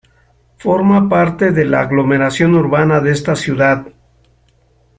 [0.57, 3.85] Forma parte de la aglomeración urbana de esta ciudad.